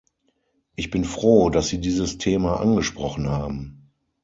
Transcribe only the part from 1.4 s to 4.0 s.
dass Sie dieses Thema angesprochen haben.